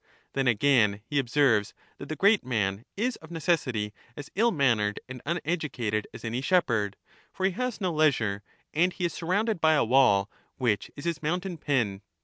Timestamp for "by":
9.61-9.73